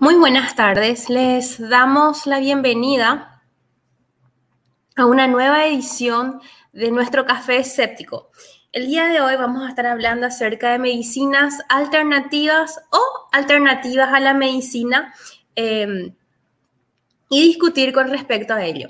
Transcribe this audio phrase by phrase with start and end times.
[0.00, 3.42] Muy buenas tardes, les damos la bienvenida
[4.96, 6.40] a una nueva edición
[6.72, 8.30] de nuestro Café Escéptico.
[8.72, 14.20] El día de hoy vamos a estar hablando acerca de medicinas alternativas o alternativas a
[14.20, 15.12] la medicina
[15.54, 16.14] eh,
[17.28, 18.88] y discutir con respecto a ello.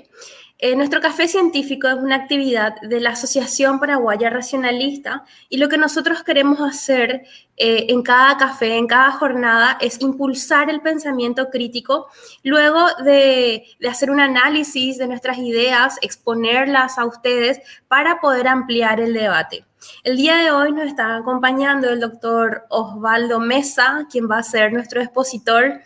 [0.63, 5.79] Eh, nuestro café científico es una actividad de la Asociación Paraguaya Racionalista y lo que
[5.79, 7.23] nosotros queremos hacer
[7.57, 12.09] eh, en cada café, en cada jornada, es impulsar el pensamiento crítico,
[12.43, 18.99] luego de, de hacer un análisis de nuestras ideas, exponerlas a ustedes para poder ampliar
[18.99, 19.65] el debate.
[20.03, 24.73] El día de hoy nos está acompañando el doctor Osvaldo Mesa, quien va a ser
[24.73, 25.81] nuestro expositor.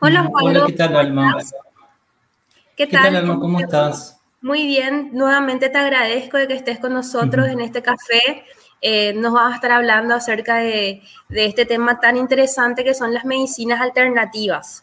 [0.00, 0.60] Hola, Osvaldo.
[0.60, 1.36] Hola, ¿qué tal, Alma?
[2.76, 3.38] ¿Qué, tal?
[3.38, 4.18] ¿Cómo estás?
[4.40, 8.44] Muy bien, nuevamente te agradezco de que estés con nosotros en este café.
[8.80, 13.24] Eh, nos vas a estar hablando acerca de, este tema tan interesante que son las
[13.24, 14.82] medicinas alternativas.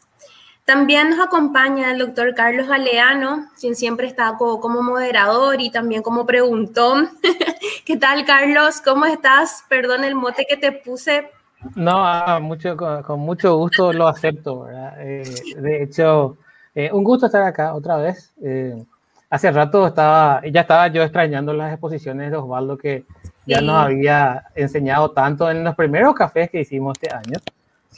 [0.63, 6.26] También nos acompaña el doctor Carlos Galeano, quien siempre está como, moderador y también como
[6.26, 7.10] preguntón.
[7.85, 8.79] ¿Qué tal, Carlos?
[8.79, 9.65] ¿Cómo estás?
[9.67, 11.32] Perdón el mote que te puse.
[11.76, 14.67] No, ah, mucho, con, mucho gusto lo acepto.
[14.99, 15.23] Eh,
[15.57, 16.37] de hecho,
[16.75, 18.31] eh, un gusto estar acá otra vez.
[18.43, 18.81] Eh,
[19.29, 23.05] hace rato estaba, ya estaba yo extrañando las exposiciones de Osvaldo que
[23.45, 27.39] ya nos había enseñado tanto en los primeros cafés que hicimos este año.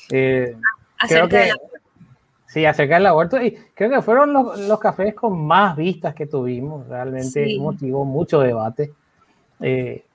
[0.10, 0.56] Eh,
[1.08, 1.52] creo que,
[2.48, 3.42] sí, acerca del aborto.
[3.42, 6.88] Y creo que fueron los, cafés con más vistas que tuvimos.
[6.88, 8.94] Realmente motivó mucho debate.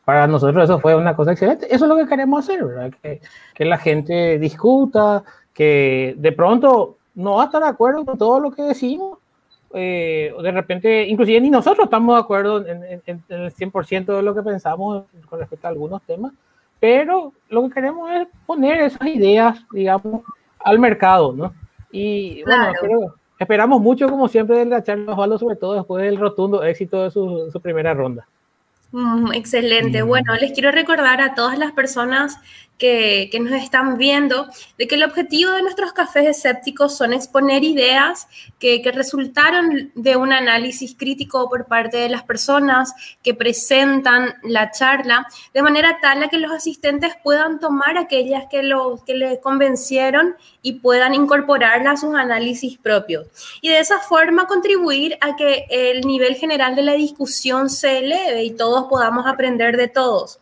[0.04, 1.66] para nosotros eso fue una cosa excelente.
[1.66, 2.64] Eso es lo que queremos hacer,
[3.02, 3.20] Que,
[3.54, 8.38] que la gente discuta, que de pronto no va a estar de acuerdo con todo
[8.38, 9.18] lo que decimos.
[9.74, 14.42] Eh, de repente, inclusive ni nosotros estamos de acuerdo en, el 100% de lo que
[14.42, 16.32] pensamos con respecto a algunos temas,
[16.78, 20.22] pero lo que queremos es poner esas ideas, digamos,
[20.60, 21.52] al mercado, ¿no?
[21.90, 26.62] Y bueno, esperamos mucho, como siempre, de la charla Osvaldo, sobre todo después del rotundo
[26.62, 28.26] éxito de su, primera ronda.
[28.92, 30.02] Mm, excelente.
[30.02, 30.06] Mm.
[30.06, 32.38] Bueno, les quiero recordar a todas las personas
[32.78, 34.46] que, nos están viendo,
[34.78, 38.28] de que el objetivo de nuestros cafés escépticos son exponer ideas
[38.58, 45.26] que, resultaron de un análisis crítico por parte de las personas que presentan la charla,
[45.52, 50.36] de manera tal a que los asistentes puedan tomar aquellas que, lo, que les convencieron
[50.62, 53.26] y puedan incorporarlas a sus análisis propios.
[53.60, 58.44] Y de esa forma contribuir a que el nivel general de la discusión se eleve
[58.44, 60.40] y todos podamos aprender de todos.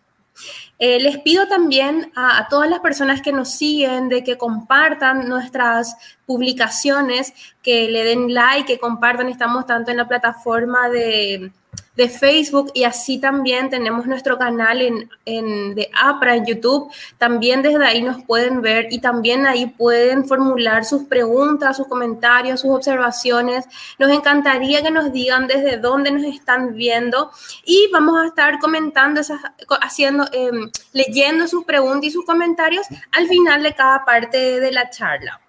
[0.79, 5.97] Eh, les pido también a, todas las personas que nos siguen de que compartan nuestras
[6.27, 9.29] publicaciones, que le den like, que compartan.
[9.29, 11.53] Estamos tanto en la plataforma de
[11.97, 16.91] de Facebook y así también tenemos nuestro canal en, en, de APRA en YouTube.
[17.19, 22.61] También desde ahí nos pueden ver y también ahí pueden formular sus preguntas, sus comentarios,
[22.61, 23.65] sus observaciones.
[23.99, 27.31] Nos encantaría que nos digan desde dónde nos están viendo
[27.65, 29.41] y vamos a estar comentando, esas,
[29.81, 34.91] haciendo, em, leyendo sus preguntas y sus comentarios al final de cada parte de la
[34.91, 35.41] charla.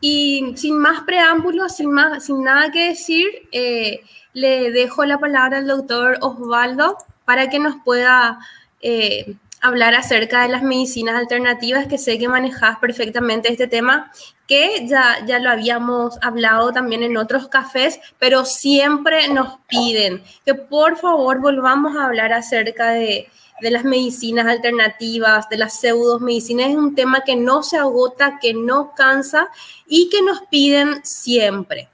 [0.00, 4.00] Y sin más preámbulos, sin, más, sin nada que decir, eh,
[4.32, 8.38] le dejo la palabra al doctor Osvaldo para que nos pueda
[8.80, 14.12] eh, hablar acerca de las medicinas alternativas, que sé que manejas perfectamente este tema,
[14.46, 20.54] que ya, ya lo habíamos hablado también en otros cafés, pero siempre nos piden que
[20.54, 23.28] por favor volvamos a hablar acerca de,
[23.60, 26.70] de las medicinas alternativas, de las pseudomedicinas.
[26.70, 29.48] Es un tema que no se agota, que no cansa
[29.86, 31.88] y que nos piden siempre.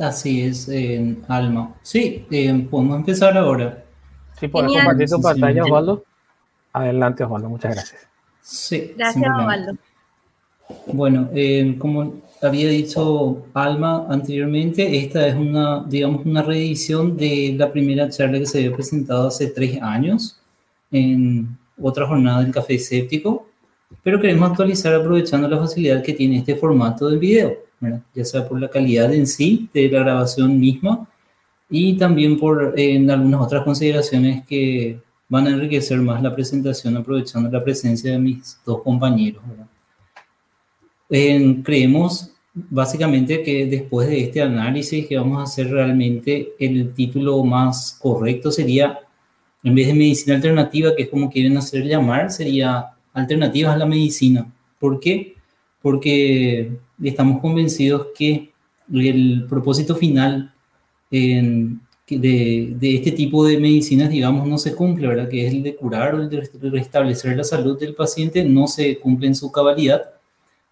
[0.00, 0.68] Así es,
[1.28, 1.74] Alma.
[1.82, 3.84] Sí, eh, podemos empezar ahora.
[4.38, 6.04] Sí, puedes compartir tu pantalla, Osvaldo.
[6.72, 8.06] Adelante, Osvaldo, muchas gracias.
[8.42, 8.92] Sí.
[8.96, 9.76] Gracias, Osvaldo.
[10.86, 17.70] Bueno, eh, como había dicho Alma anteriormente, esta es una, digamos, una reedición de la
[17.70, 20.40] primera charla que se había presentado hace tres años
[20.90, 23.46] en otra jornada del Café Escéptico,
[24.04, 27.64] pero queremos actualizar aprovechando la facilidad que tiene este formato del video
[28.14, 31.06] ya sea por la calidad en sí de la grabación misma
[31.68, 34.98] y también por en algunas otras consideraciones que
[35.28, 39.42] van a enriquecer más la presentación aprovechando la presencia de mis dos compañeros.
[41.08, 47.98] creemos básicamente que después de este análisis que vamos a hacer realmente el título más
[48.00, 49.00] correcto sería,
[49.64, 53.86] en vez de medicina alternativa, que es como quieren hacer llamar, sería alternativas a la
[53.86, 54.46] medicina.
[54.78, 55.34] ¿Por qué?
[55.80, 56.72] Porque
[57.02, 58.50] estamos convencidos que
[58.92, 60.52] el propósito final
[61.10, 61.78] de,
[62.80, 65.28] este tipo de medicinas, digamos, no se cumple, ¿verdad?
[65.28, 68.98] Que es el de curar o el de restablecer la salud del paciente, no se
[68.98, 70.10] cumple en su cabalidad.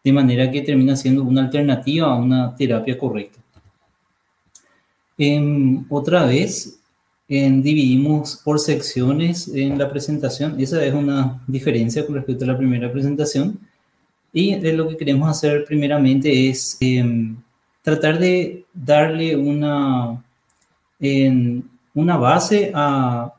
[0.05, 3.39] de manera que termina siendo una alternativa a una terapia correcta.
[5.89, 6.82] otra vez,
[7.29, 10.61] dividimos por secciones en la presentación.
[10.61, 13.59] Esa es una diferencia con respecto a la primera presentación.
[14.33, 17.37] Y lo que queremos hacer primeramente es em,
[17.83, 20.23] tratar de darle una,
[21.95, 23.33] una base a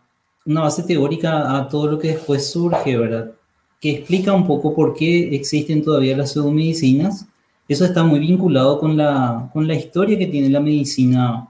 [0.45, 3.31] una base teórica a todo lo que después surge, ¿verdad?
[3.79, 7.25] Que explica un poco por qué existen todavía las pseudomedicinas.
[7.67, 11.47] Eso está muy vinculado con la, con la historia que tiene la medicina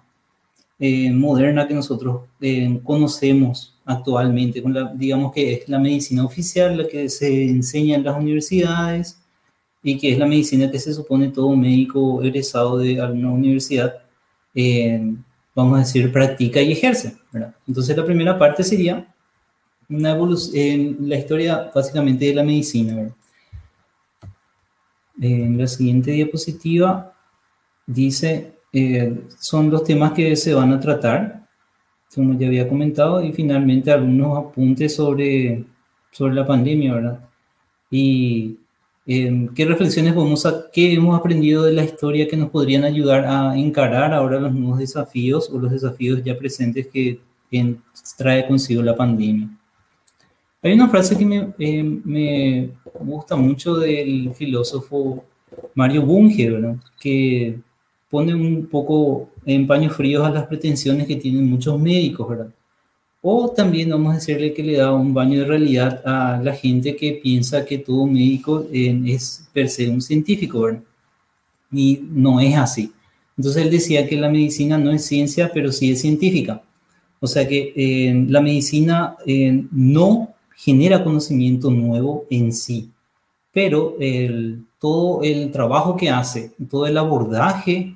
[0.85, 6.75] eh, moderna que nosotros eh, conocemos actualmente, con la, digamos que es la medicina oficial,
[6.75, 9.17] la que se enseña en las universidades
[9.81, 13.93] y que es la medicina que se supone todo médico egresado de alguna universidad,
[14.53, 15.15] eh,
[15.55, 17.15] vamos a decir, practica y ejerce.
[17.31, 17.55] ¿verdad?
[17.65, 19.07] Entonces la primera parte sería
[19.87, 23.09] una evolución, la historia básicamente de la medicina.
[25.21, 27.13] En la siguiente diapositiva
[27.87, 31.43] dice, eh, son los temas que se van a tratar,
[32.13, 35.63] como ya había comentado, y finalmente algunos apuntes sobre,
[36.11, 37.19] sobre la pandemia, ¿verdad?
[37.89, 38.57] Y
[39.05, 43.57] ¿Qué reflexiones vamos a, qué hemos aprendido de la historia que nos podrían ayudar a
[43.57, 47.19] encarar ahora los nuevos desafíos o los desafíos ya presentes que,
[48.17, 49.49] trae consigo la pandemia?
[50.61, 52.69] Hay una frase que me, eh, me
[53.01, 55.25] gusta mucho del filósofo
[55.75, 57.59] Mario Bunge, que
[58.13, 62.49] pone un poco en paños fríos a las pretensiones que tienen muchos médicos, ¿verdad?
[63.23, 66.95] O también vamos a decirle que le da un baño de realidad a la gente
[66.95, 70.83] que piensa que todo médico eh, es per se un científico, ¿verdad?
[71.71, 72.91] Y no es así.
[73.35, 76.61] Entonces él decía que la medicina no es ciencia, pero sí es científica.
[77.19, 82.91] O sea que eh, la medicina eh, no genera conocimiento nuevo en sí,
[83.51, 87.95] pero el, todo el trabajo que hace, todo el abordaje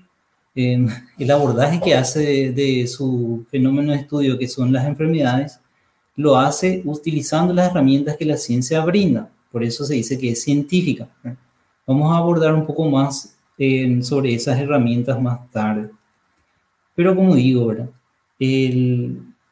[0.57, 5.59] el abordaje que hace de, su fenómeno de estudio, que son las enfermedades,
[6.15, 9.29] lo hace utilizando las herramientas que la ciencia brinda.
[9.51, 11.07] Por eso se dice que es científica.
[11.85, 13.35] Vamos a abordar un poco más
[14.01, 15.89] sobre esas herramientas más tarde.
[16.95, 17.89] Pero como digo, ¿verdad?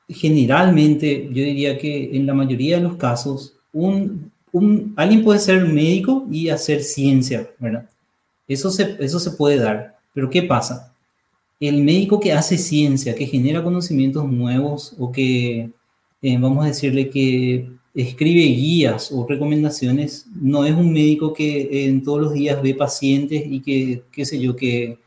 [0.08, 4.31] generalmente yo diría que en la mayoría de los casos, un,
[4.96, 7.88] alguien puede ser médico y hacer ciencia, ¿verdad?
[8.48, 9.98] Eso se, eso se puede dar.
[10.13, 10.94] Pero ¿qué pasa?
[11.60, 15.72] El médico que hace ciencia, que genera conocimientos nuevos o que,
[16.22, 22.04] eh, vamos a decirle que escribe guías o recomendaciones, no es un médico que en
[22.04, 24.98] todos los días ve pacientes y que, qué sé yo, que,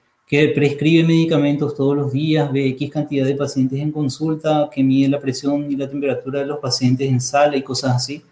[0.55, 5.21] prescribe medicamentos todos los días, ve X cantidad de pacientes en consulta, que mide la
[5.21, 8.23] presión y la temperatura de los pacientes en sala y cosas así.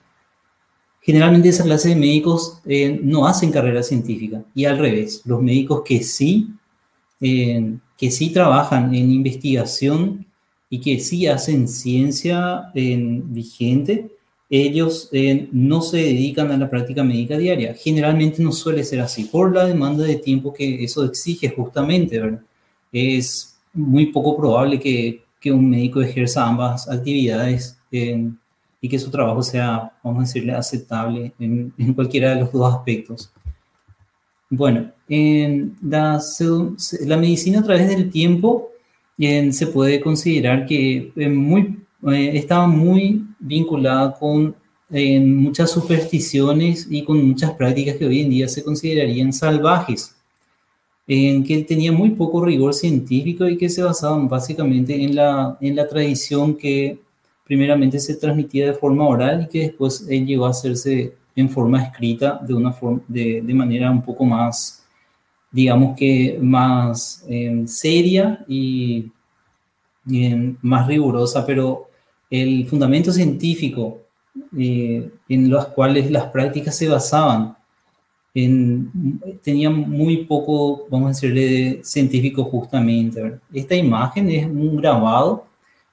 [1.00, 5.82] Generalmente esa clase de médicos eh, no hacen carrera científica y al revés, los médicos
[5.84, 6.48] que sí
[7.20, 10.26] eh, que sí trabajan en investigación
[10.68, 14.10] y que sí hacen ciencia en vigente,
[14.48, 17.74] ellos eh, no se dedican a la práctica médica diaria.
[17.74, 22.42] Generalmente no suele ser así, por la demanda de tiempo que eso exige justamente, ¿verdad?
[22.92, 29.42] Es muy poco probable que, que un médico ejerza ambas actividades y que su trabajo
[29.42, 33.32] sea, vamos a decirle, aceptable en cualquiera de los dos aspectos.
[34.48, 36.20] Bueno, en la,
[37.16, 38.68] medicina a través del tiempo
[39.18, 41.76] se puede considerar que eh,
[42.08, 44.54] eh, estaba muy vinculada con
[44.88, 50.14] muchas supersticiones y con muchas prácticas que hoy en día se considerarían salvajes,
[51.08, 55.74] en que tenía muy poco rigor científico y que se basaban básicamente en la, en
[55.74, 57.00] la tradición que
[57.44, 61.82] primeramente se transmitía de forma oral y que después eh, llegó a hacerse en forma
[61.82, 64.82] escrita de, una forma, de, de manera un poco más,
[65.50, 69.12] digamos que más em, seria y,
[70.10, 71.90] em, más rigurosa, pero
[72.30, 73.98] el fundamento científico
[74.58, 77.56] eh, en los cuales las prácticas se basaban
[78.34, 78.90] en,
[79.42, 83.38] tenía muy poco, vamos a decirle, científico justamente.
[83.52, 85.46] Esta imagen es un grabado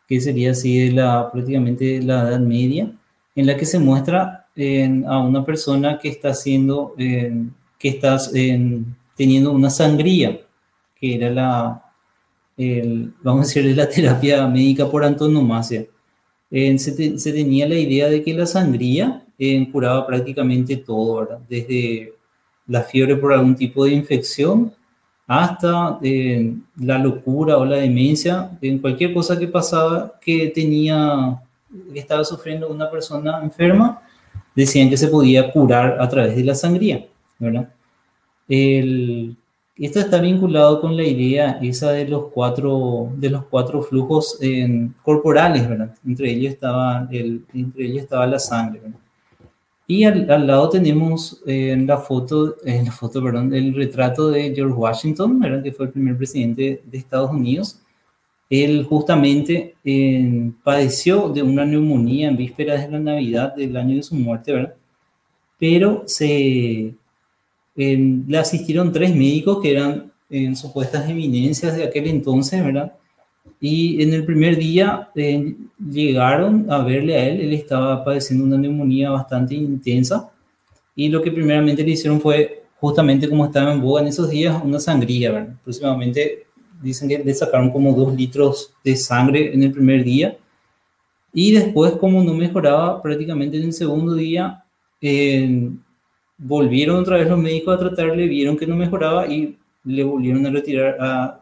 [0.08, 2.92] que sería así de la, prácticamente la Edad Media,
[3.36, 8.18] en la que se muestra a una persona que está haciendo, que está
[9.16, 10.40] teniendo una sangría,
[11.00, 11.84] que era la,
[13.22, 15.86] vamos a decir, la terapia médica por antonomasia.
[16.50, 19.24] se, tenía la idea de que la sangría
[19.72, 22.14] curaba prácticamente todo, desde
[22.68, 24.74] la fiebre por algún tipo de infección
[25.28, 26.00] hasta
[26.80, 31.42] la locura o la demencia, en cualquier cosa que pasaba que tenía,
[31.92, 34.02] que estaba sufriendo una persona enferma,
[34.56, 37.06] decían que se podía curar a través de la sangría,
[37.40, 37.70] ¿verdad?
[38.48, 44.40] Esto está vinculado con la idea esa de los cuatro, de los cuatro flujos
[45.02, 45.96] corporales, ¿verdad?
[46.06, 48.82] Entre ellos estaba, entre ellos estaba la sangre.
[49.86, 54.76] Y al, lado tenemos en la foto, en la foto, perdón, el retrato de George
[54.76, 55.62] Washington, ¿verdad?
[55.62, 57.80] que fue el primer presidente de Estados Unidos.
[58.50, 64.04] Él justamente eh, padeció de una neumonía en vísperas de la Navidad del año de
[64.04, 64.76] su muerte, ¿verdad?
[65.58, 66.94] Pero se,
[67.76, 72.94] le asistieron tres médicos que eran en supuestas eminencias de aquel entonces, ¿verdad?
[73.60, 78.58] Y en el primer día eh, llegaron a verle a él, él estaba padeciendo una
[78.58, 80.32] neumonía bastante intensa
[80.96, 84.62] y lo que primeramente le hicieron fue, justamente como estaba en boga en esos días,
[84.64, 85.56] una sangría, ¿verdad?
[85.62, 86.46] Aproximadamente
[86.84, 90.38] dicen que le sacaron como dos litros de sangre en el primer día.
[91.34, 94.64] Y después como no mejoraba prácticamente en el segundo día,
[95.02, 95.70] eh,
[96.38, 100.52] volvieron otra vez los médicos a tratarle, vieron que no mejoraba y le volvieron a
[100.52, 101.42] retirar, a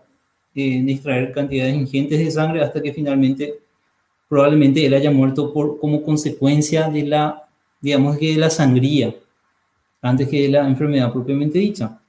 [0.55, 3.55] eh, extraer cantidades ingentes de sangre hasta que finalmente
[4.29, 7.43] probablemente él haya muerto por, como consecuencia de la,
[7.81, 9.13] digamos que de la sangría,
[10.01, 11.99] antes que de la enfermedad propiamente dicha.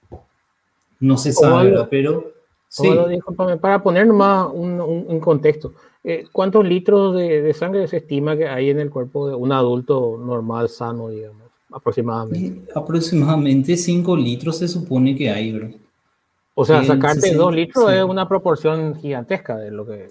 [1.01, 2.42] No se sabe, pero...
[2.73, 2.89] Sí.
[3.61, 8.49] para poner más un, un, contexto, eh, ¿cuántos litros de, de, sangre se estima que
[8.49, 12.73] hay en el cuerpo de un adulto normal, sano, digamos, aproximadamente?
[12.75, 15.69] aproximadamente 5 litros se supone que hay, bro.
[16.55, 20.09] O sea, sacarte 2 litros es una proporción gigantesca de lo que...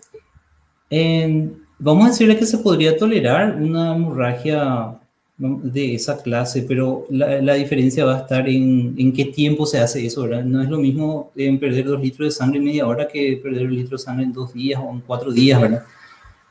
[1.79, 5.00] vamos a decirle que se podría tolerar una hemorragia
[5.41, 9.79] de esa clase, pero la, la diferencia va a estar en, en, qué tiempo se
[9.79, 10.43] hace eso, ¿verdad?
[10.43, 13.65] No es lo mismo en perder dos litros de sangre en media hora que perder
[13.65, 15.83] un litro de sangre en dos días o en cuatro días, ¿verdad?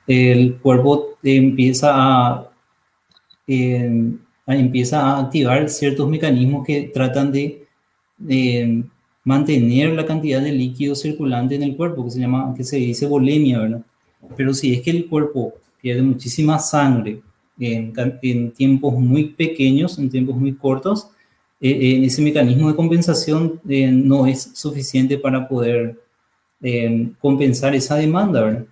[0.09, 2.51] El cuerpo empieza a,
[4.49, 7.65] empieza a activar ciertos mecanismos que tratan de,
[8.19, 8.83] de,
[9.23, 13.07] mantener la cantidad de líquido circulante en el cuerpo, que se llama, que se dice
[13.07, 13.83] volemia, ¿verdad?
[14.37, 17.21] Pero si es que el cuerpo pierde muchísima sangre
[17.61, 21.11] en, tiempos muy pequeños, en tiempos muy cortos,
[21.61, 25.99] eh, eh, ese mecanismo de compensación eh, no es suficiente para poder
[27.21, 28.65] compensar esa demanda, ¿verdad?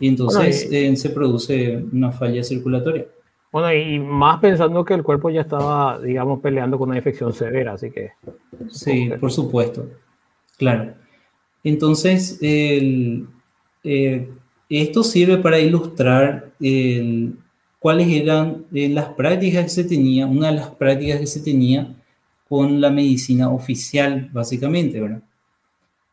[0.00, 3.04] Y entonces se produce una falla circulatoria.
[3.52, 7.74] Bueno, y más pensando que el cuerpo ya estaba, digamos, peleando con una infección severa,
[7.74, 8.12] así que...
[8.70, 9.86] Sí, por supuesto,
[10.56, 10.94] claro.
[11.62, 13.26] Entonces, el,
[13.82, 17.36] esto sirve para ilustrar el,
[17.84, 21.94] cuáles eran eh, las prácticas que se tenía, una de las prácticas que se tenía
[22.48, 25.20] con la medicina oficial, básicamente, ¿verdad?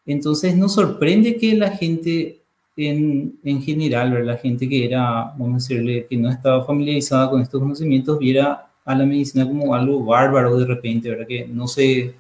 [0.06, 2.42] Entonces nos sorprende que la gente
[2.76, 7.42] en, en general, la gente que era, vamos a decirle, que no estaba familiarizada con
[7.42, 11.26] estos conocimientos, viera a la medicina como algo bárbaro de repente, ¿verdad?
[11.26, 12.14] Que no se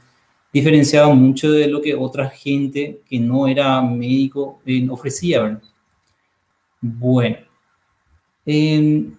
[0.53, 5.62] diferenciaba mucho de lo que otra gente que no era médico eh, ofrecía, ¿verdad?
[6.79, 7.36] Bueno,
[8.46, 9.12] eh,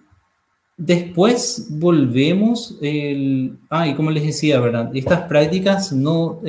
[0.75, 4.91] Después volvemos, el, ah, y como les decía, ¿verdad?
[4.95, 6.41] Estas prácticas, no,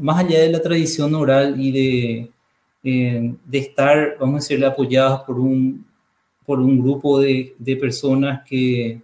[0.00, 2.30] más allá de la tradición oral y
[2.82, 5.84] de, de estar, vamos a decirle, apoyadas por un,
[6.46, 9.00] por un grupo de, de personas que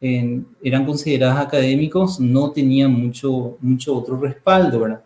[0.00, 5.02] eran consideradas académicos, no tenían mucho, mucho otro respaldo, ¿verdad?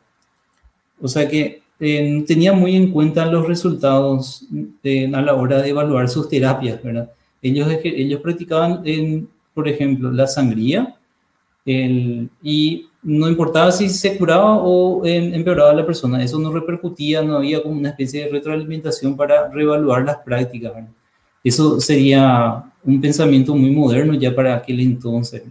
[1.01, 4.47] O sea que eh, tenían muy en cuenta los resultados
[4.85, 7.11] a la hora de evaluar sus terapias, ¿verdad?
[7.43, 10.97] Ellos, ellos practicaban, en, por ejemplo, la sangría
[11.67, 17.37] el, y no importaba si se curaba o empeoraba la persona, eso no repercutía, no
[17.37, 20.73] había como una especie de retroalimentación para reevaluar las prácticas.
[21.43, 25.43] Eso sería un pensamiento muy moderno ya para aquel entonces.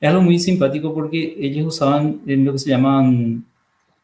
[0.00, 3.44] Es algo muy simpático porque ellos usaban lo que se llaman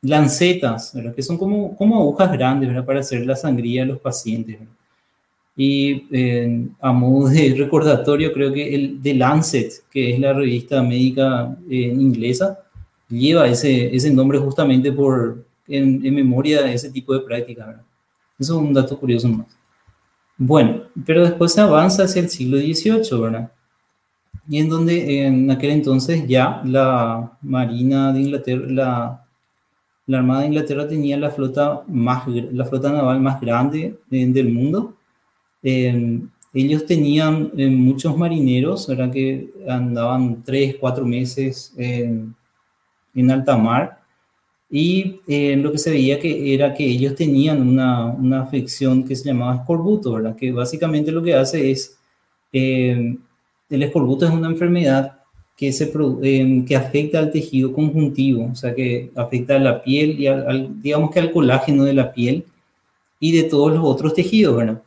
[0.02, 2.84] lancetas, que son como, como agujas grandes ¿verdad?
[2.84, 4.58] para hacer la sangría a los pacientes.
[5.62, 10.82] Y eh, a modo de recordatorio, creo que el The Lancet, que es la revista
[10.82, 12.60] médica eh, inglesa,
[13.10, 17.76] lleva ese, ese nombre justamente por, en, memoria de ese tipo de prácticas.
[18.38, 19.48] Eso es un dato curioso más.
[20.38, 23.52] Bueno, pero después se avanza hacia el siglo XVIII, ¿verdad?
[24.48, 29.26] Y en donde en aquel entonces ya la Marina de Inglaterra, la,
[30.06, 34.48] la Armada de Inglaterra tenía la flota, más, la flota naval más grande eh, del
[34.48, 34.94] mundo
[35.62, 39.12] Em, ellos tenían eh, muchos marineros, ¿verdad?
[39.12, 42.34] Que andaban tres, cuatro meses en,
[43.14, 44.00] en alta mar.
[44.70, 49.16] Y eh, lo que se veía que era que ellos tenían una, una afección que
[49.16, 50.36] se llamaba escorbuto, ¿verdad?
[50.36, 51.98] Que básicamente lo que hace es,
[52.52, 53.18] em,
[53.68, 55.20] el escorbuto es una enfermedad
[55.56, 60.18] que, se, eh, que afecta al tejido conjuntivo, o sea, que afecta a la piel
[60.18, 62.44] y al, digamos que al colágeno de la piel
[63.20, 64.82] y de todos los otros tejidos, ¿verdad?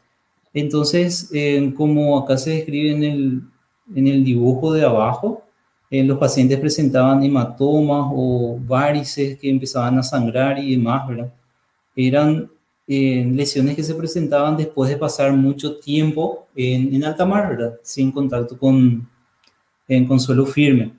[0.53, 5.43] Entonces, eh, como acá se describe en el, dibujo de abajo,
[5.89, 11.33] eh, los pacientes presentaban hematomas o varices que empezaban a sangrar y demás, ¿verdad?
[11.95, 12.49] Eran
[12.85, 17.75] lesiones que se presentaban después de pasar mucho tiempo en, alta mar, ¿verdad?
[17.81, 19.07] Sin contacto con,
[19.87, 20.93] en consuelo firme.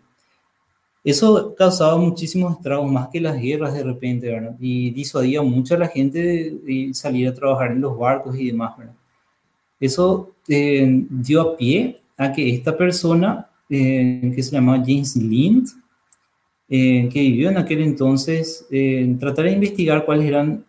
[1.05, 4.57] Eso causaba muchísimos estragos, más que las guerras de repente, ¿verdad?
[4.59, 6.19] Y disuadía mucho a la gente
[6.65, 8.95] de, salir a trabajar en los barcos y demás, ¿verdad?
[9.85, 15.69] Eso eh, dio a pie a que esta persona, eh, que se llamaba James Lind,
[16.69, 18.67] eh, que vivió en aquel entonces,
[19.21, 20.65] tratara de investigar cuáles eran,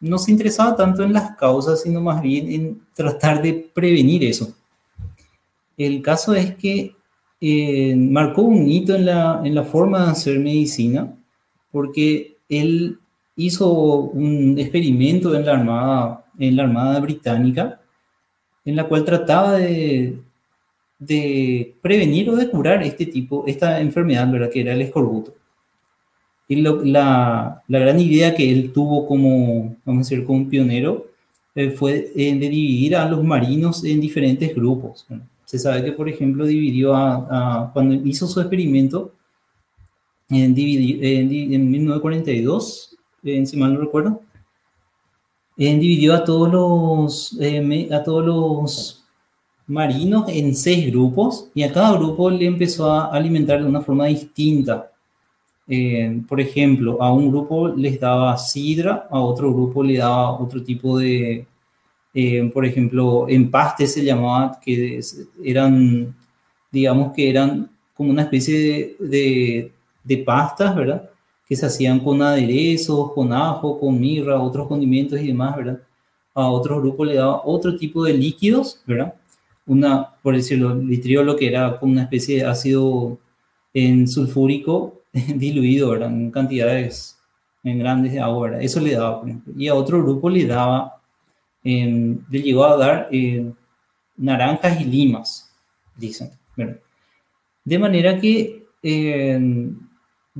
[0.00, 4.54] no se interesaba tanto en las causas, sino más bien en tratar de prevenir eso.
[5.76, 6.94] El caso es que
[7.40, 11.14] eh, marcó un hito en la, en la forma de hacer medicina,
[11.70, 12.98] porque él
[13.36, 17.80] hizo un experimento en la Armada, en la Armada Británica,
[18.68, 20.18] en la cual trataba de,
[20.98, 24.50] de prevenir o de curar este tipo, esta enfermedad, ¿verdad?
[24.50, 25.32] que era el escorbuto.
[26.48, 31.06] Y la, la, gran idea que él tuvo como, vamos a decir, como pionero
[31.54, 35.06] eh, fue eh, de dividir a los marinos en diferentes grupos.
[35.46, 39.12] Se sabe que, por ejemplo, dividió a, cuando hizo su experimento
[40.28, 44.20] en, en, 1942, en, si mal no recuerdo,
[45.58, 49.04] dividió a todos los eh, a todos los
[49.66, 54.06] marinos en seis grupos y a cada grupo le empezó a alimentar de una forma
[54.06, 54.90] distinta.
[55.68, 60.62] Eh, por ejemplo, a un grupo les daba sidra, a otro grupo le daba otro
[60.62, 61.46] tipo de,
[62.14, 65.00] eh, por ejemplo, empastes se llamaba, que
[65.44, 66.14] eran,
[66.72, 69.72] digamos que eran como una especie de,
[70.04, 71.10] de, pastas, ¿verdad?
[71.48, 75.80] Que se hacían con aderezos, con ajo, con mirra, otros condimentos y demás, ¿verdad?
[76.34, 79.14] A otros grupos le daba otro tipo de líquidos, ¿verdad?
[79.66, 83.18] Una, por decirlo, litriolo, que era como una especie de ácido
[83.74, 86.10] en sulfúrico diluido, ¿verdad?
[86.10, 87.16] En cantidades
[87.64, 88.62] en grandes de agua, ¿verdad?
[88.62, 89.54] Eso le daba, por ejemplo.
[89.56, 90.98] Y a otro grupo le daba
[91.62, 93.50] le llegó a dar eh,
[94.16, 95.52] naranjas y limas,
[95.96, 96.30] dicen.
[97.64, 98.66] De manera que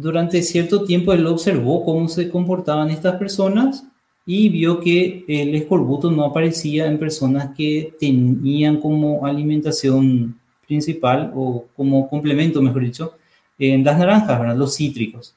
[0.00, 3.84] durante cierto tiempo él observó cómo se comportaban estas personas
[4.24, 11.66] y vio que el escorbuto no aparecía en personas que tenían como alimentación principal o
[11.74, 13.14] como complemento, mejor dicho,
[13.58, 15.34] en las naranjas, los cítricos.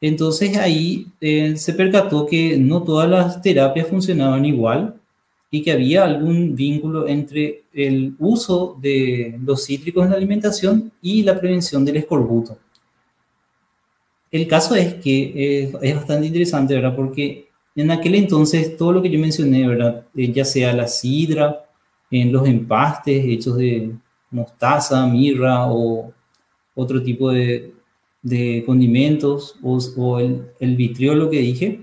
[0.00, 4.94] Entonces ahí eh, se percató que no todas las terapias funcionaban igual
[5.50, 11.22] y que había algún vínculo entre el uso de los cítricos en la alimentación y
[11.22, 12.56] la prevención del escorbuto.
[14.32, 16.96] El caso es que es bastante interesante, ¿verdad?
[16.96, 20.04] Porque en aquel entonces todo lo que yo mencioné, ¿verdad?
[20.16, 21.62] Eh, ya sea la sidra,
[22.10, 23.92] en los empastes hechos de
[24.30, 26.12] mostaza, mirra o
[26.74, 27.72] otro tipo de,
[28.66, 31.80] condimentos o, el, el vitriolo que dije,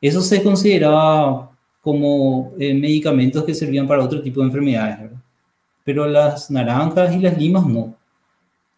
[0.00, 5.10] eso se consideraba como eh, medicamentos que servían para otro tipo de enfermedades,
[5.84, 7.94] pero las naranjas y las limas no.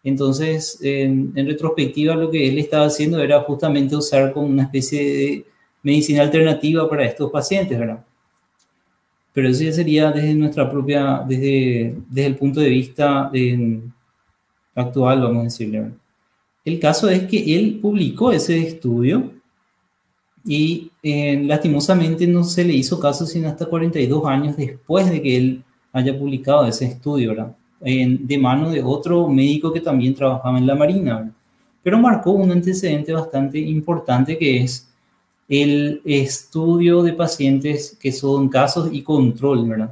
[0.03, 5.45] Entonces, en, retrospectiva, lo que él estaba haciendo era justamente usar como una especie de
[5.81, 8.03] medicina alternativa para estos pacientes, ¿verdad?
[9.33, 13.31] Pero eso ya sería desde nuestra propia, desde, desde el punto de vista
[14.75, 15.91] actual, vamos a decirle.
[16.65, 19.31] El caso es que él publicó ese estudio
[20.45, 25.37] y eh, lastimosamente no se le hizo caso sino hasta 42 años después de que
[25.37, 25.63] él
[25.93, 27.55] haya publicado ese estudio, ¿verdad?
[27.83, 31.31] De mano de otro médico que también trabajaba en la Marina.
[31.83, 34.89] Pero marcó un antecedente bastante importante que es
[35.49, 39.89] el estudio de pacientes que son casos y control.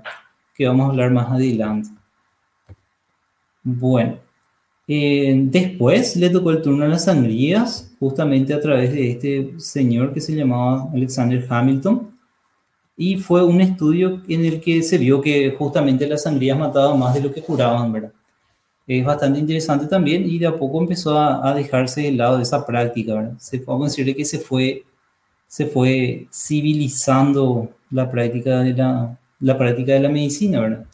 [0.55, 1.89] Que vamos a hablar más adelante.
[3.63, 4.15] Bueno,
[4.87, 10.13] eh, después le tocó el turno a las sangrías, justamente a través de este señor
[10.13, 12.10] que se llamaba Alexander Hamilton.
[12.97, 17.13] Y fue un estudio en el que se vio que justamente las sangrías mataban más
[17.13, 18.11] de lo que curaban, ¿verdad?
[18.87, 23.15] Es bastante interesante también y de a poco empezó a, dejarse de lado esa práctica,
[23.15, 23.33] ¿verdad?
[23.39, 24.83] Se, podemos decirle que se fue,
[25.47, 30.85] se fue civilizando la práctica de la, la práctica de la medicina, ¿verdad?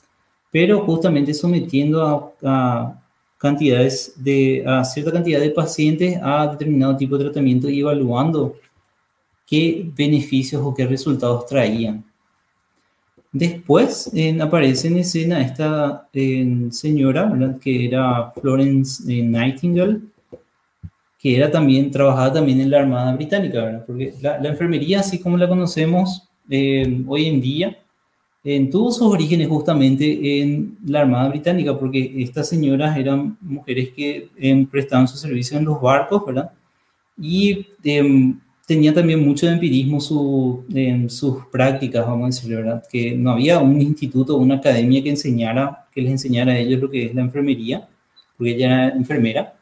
[0.51, 2.93] Pero justamente sometiendo a
[3.38, 8.55] cantidades de, a cierta cantidad de pacientes a determinado tipo de tratamiento y evaluando
[9.47, 12.03] qué beneficios o qué resultados traían.
[13.31, 16.07] después aparece en escena esta
[16.71, 20.01] señora, que era Florence Nightingale,
[21.19, 23.83] que era también, trabajaba también en la Armada Británica, ¿verdad?
[23.86, 26.27] Porque la, enfermería, así como la conocemos
[27.07, 27.77] hoy en día,
[28.43, 34.29] en tuvo sus orígenes justamente en la Armada Británica, porque estas señoras eran mujeres que
[34.38, 36.51] em, prestaban su servicio en los barcos, ¿verdad?
[37.19, 42.84] Y em, tenía también mucho de empirismo su, en sus prácticas, vamos a decirlo, ¿verdad?
[42.91, 46.89] Que no había un instituto, una academia que enseñara, que les enseñara a ellos lo
[46.89, 47.88] que es la enfermería,
[48.38, 49.53] porque ella era enfermera,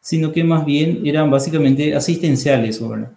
[0.00, 3.12] sino que más bien eran básicamente asistenciales, ¿verdad?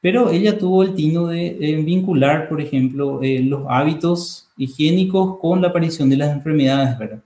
[0.00, 5.68] Pero ella tuvo el tino de vincular, por ejemplo, eh, los hábitos higiénicos con la
[5.68, 7.22] aparición de las enfermedades, ¿verdad?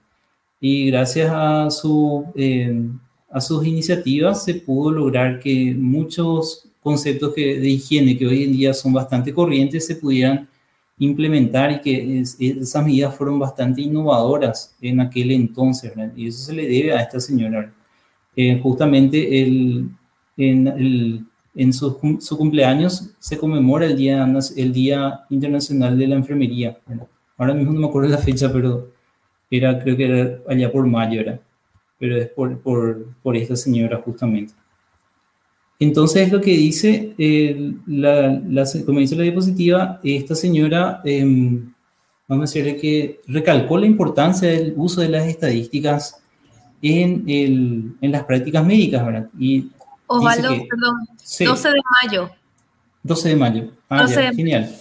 [0.60, 2.82] Y gracias a, su, eh,
[3.30, 8.72] a sus iniciativas se pudo lograr que muchos conceptos de higiene que hoy en día
[8.72, 10.48] son bastante corrientes se pudieran
[10.98, 16.12] implementar y que esas medidas fueron bastante innovadoras en aquel entonces, ¿verdad?
[16.16, 17.72] Y eso se le debe a esta señora.
[18.34, 19.90] Eh, justamente el,
[20.36, 21.98] en su,
[22.36, 26.78] cumpleaños se conmemora el día, el día Internacional de la Enfermería.
[27.36, 28.88] ahora mismo no me acuerdo la fecha, pero
[29.50, 31.40] era, creo que era allá por mayo, era.
[31.98, 34.54] Pero es por, por, por esta señora justamente.
[35.80, 37.14] Entonces, lo que dice,
[37.86, 41.72] la, la, como dice la diapositiva, esta señora, em,
[42.26, 46.20] vamos a decirle que recalcó la importancia del uso de las estadísticas
[46.82, 49.28] en, el, en las prácticas médicas, ¿verdad?
[49.38, 49.70] Y
[50.08, 52.30] Osvaldo, perdón, 12 de mayo.
[53.02, 53.70] 12 de mayo.
[53.88, 54.74] Ah, genial.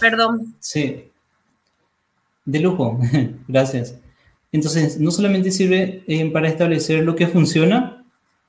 [0.00, 0.54] Perdón.
[0.60, 1.10] Sí.
[2.44, 2.98] De lujo,
[3.48, 3.96] gracias.
[4.56, 8.04] Entonces, no solamente sirve eh, para establecer lo que funciona,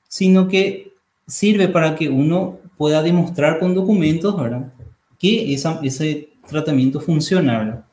[0.08, 0.92] sino que
[1.26, 4.72] sirve para que uno pueda demostrar con documentos, ¿verdad?
[5.18, 7.84] Que ese tratamiento funciona, ¿verdad?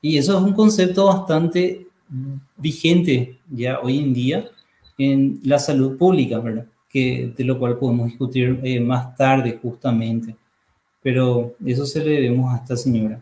[0.00, 1.86] Y eso es un concepto bastante
[2.56, 4.44] vigente ya hoy en día
[4.98, 6.66] en la salud pública, ¿verdad?
[6.92, 10.36] que, de lo cual podemos discutir eh, más tarde justamente.
[11.02, 13.20] Pero eso se le debemos a esta señora.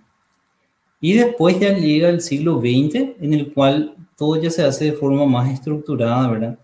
[1.01, 4.93] Y después ya llega el siglo XX, en el cual todo ya se hace de
[4.93, 6.59] forma más estructurada, ¿verdad?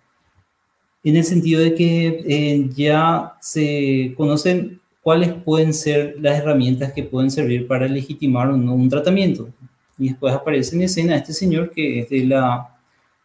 [1.02, 7.02] En el sentido de que eh, ya se conocen cuáles pueden ser las herramientas que
[7.02, 9.48] pueden servir para legitimar no un tratamiento.
[9.96, 12.68] Y después aparece en escena este señor que es de la,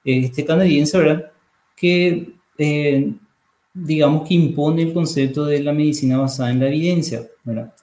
[0.06, 1.30] este canadiense, ¿verdad?
[1.76, 3.12] Que eh,
[3.74, 7.74] digamos que impone el concepto de la medicina basada en la evidencia, ¿verdad?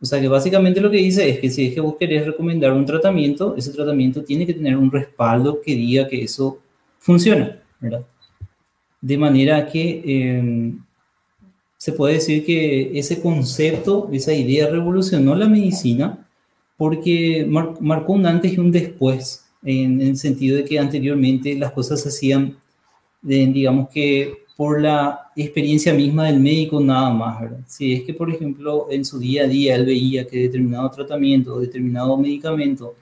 [0.00, 2.72] O sea que básicamente lo que dice es que si es que vos querés recomendar
[2.72, 6.58] un tratamiento, ese tratamiento tiene que tener un respaldo que diga que eso
[6.98, 7.56] funciona.
[9.00, 10.78] De manera que em,
[11.76, 16.26] se puede decir que ese concepto, esa idea revolucionó la medicina
[16.76, 17.46] porque
[17.80, 22.08] marcó un antes y un después, en, el sentido de que anteriormente las cosas se
[22.08, 22.56] hacían,
[23.22, 27.58] digamos que por la experiencia misma del médico nada más, ¿verdad?
[27.66, 31.54] Si es que, por ejemplo, en su día a día él veía que determinado tratamiento
[31.54, 32.94] o determinado medicamento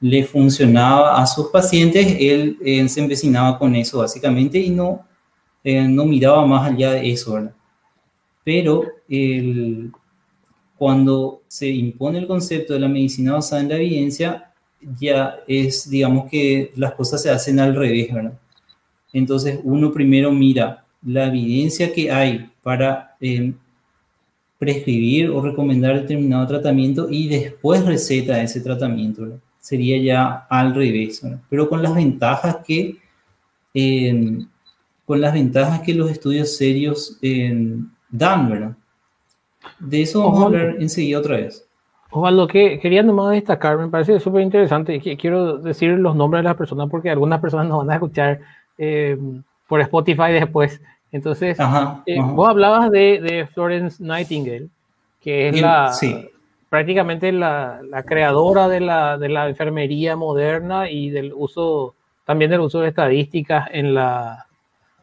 [0.00, 5.06] le funcionaba a sus pacientes, él, eh, se empecinaba con eso básicamente y no,
[5.62, 7.54] eh, no miraba más allá de eso, ¿verdad?
[8.44, 9.92] Pero el,
[10.76, 14.52] cuando se impone el concepto de la medicina basada en la evidencia,
[15.00, 18.38] ya es, digamos que las cosas se hacen al revés, ¿verdad?
[19.12, 23.52] Entonces uno primero mira la evidencia que hay para eh,
[24.58, 29.38] prescribir o recomendar determinado tratamiento y después receta ese tratamiento.
[29.60, 32.96] Sería ya al revés, pero con las ventajas que
[33.74, 34.46] em,
[35.04, 38.76] con las ventajas que los estudios serios em, dan, ¿verdad?
[39.78, 41.66] De eso vamos a hablar enseguida otra vez.
[42.10, 46.56] Osvaldo, que quería nomás destacar, me parece súper interesante, quiero decir los nombres de las
[46.56, 48.40] personas porque algunas personas nos van a escuchar
[48.78, 50.80] em, por Spotify después.
[51.12, 51.56] Entonces,
[52.06, 54.66] eh, vos hablabas de, Florence Nightingale,
[55.20, 55.92] que es la,
[56.68, 62.80] prácticamente la, creadora de la, de la, enfermería moderna y del uso, también del uso
[62.80, 64.46] de estadísticas en la,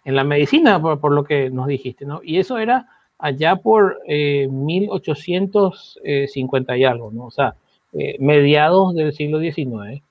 [0.05, 2.21] en la medicina, por, lo que nos dijiste, ¿no?
[2.23, 7.25] Y eso era allá por 1850 eh, y algo, ¿no?
[7.25, 7.55] O sea,
[7.93, 10.01] eh, mediados del siglo XIX.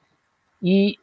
[0.61, 0.99] Y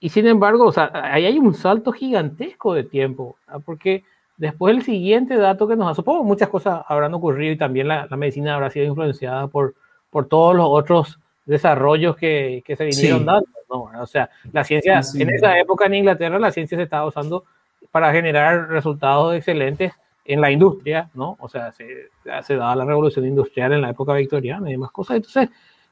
[0.00, 4.02] y sin embargo, o sea, ahí hay un salto gigantesco de tiempo, porque
[4.38, 8.06] después el siguiente dato que nos da, supongo muchas cosas habrán ocurrido y también la,
[8.16, 9.74] medicina habrá sido influenciada por,
[10.10, 13.90] por todos los otros desarrollos que, que se vinieron dando, ¿no?
[14.00, 17.44] O sea, la ciencia, en esa época en Inglaterra, la ciencia se estaba usando
[17.90, 19.92] para generar resultados excelentes
[20.24, 21.36] en la industria, ¿no?
[21.40, 22.08] O sea, se,
[22.42, 25.16] se daba la revolución industrial en la época victoriana y demás cosas.
[25.16, 25.48] Entonces,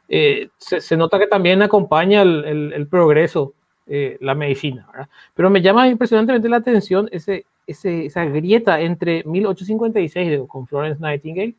[0.09, 3.53] eh, se, nota que también acompaña el, el, progreso
[3.89, 5.09] eh, la medicina, ¿verdad?
[5.35, 11.55] Pero me llama impresionantemente la atención ese, ese, esa grieta entre 1856 con Florence Nightingale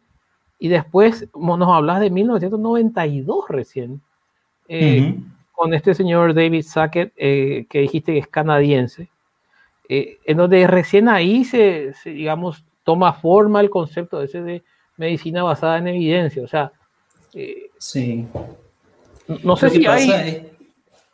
[0.59, 4.01] y después nos hablas de 1992 recién,
[4.67, 5.15] eh,
[5.53, 9.09] con este señor David Sackett, que dijiste que es canadiense,
[9.87, 14.63] en donde recién ahí se, se, digamos, toma forma el concepto ese de
[14.97, 16.43] medicina basada en evidencia.
[16.43, 16.71] O sea,
[17.33, 18.27] eh, sí.
[19.43, 20.49] No sé si hay.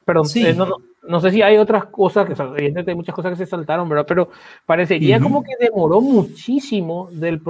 [0.05, 0.77] Perdón, eh, no,
[1.19, 4.05] sé si hay otras cosas, que evidentemente hay muchas cosas que se saltaron, ¿verdad?
[4.07, 4.29] Pero
[4.65, 7.41] parecería como que demoró muchísimo del,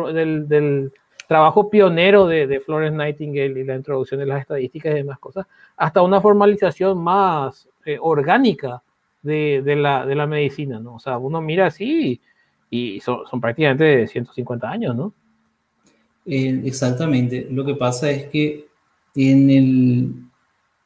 [0.48, 0.92] del,
[1.28, 5.48] trabajo pionero de, de, Florence Nightingale y la introducción de las estadísticas y demás cosas,
[5.76, 8.84] hasta una formalización más eh, orgánica
[9.24, 10.96] de, de, la, de la medicina, ¿no?
[10.96, 12.22] O sea, uno mira así
[12.70, 15.14] y son, son prácticamente 150 años, ¿no?
[16.26, 17.48] Eh, exactamente.
[17.50, 18.68] Lo que pasa es que
[19.16, 20.14] en el,